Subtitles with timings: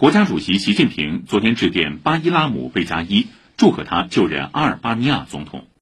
[0.00, 3.26] 国家主席习近平昨天致电巴伊拉姆贝加伊，
[3.58, 5.66] 祝贺他就任阿尔巴尼亚总统。